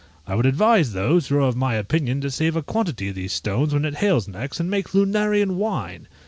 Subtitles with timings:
[0.25, 3.33] I would advise those who are of my opinion to save a quantity of these
[3.33, 6.07] stones when it hails next, and make Lunarian wine.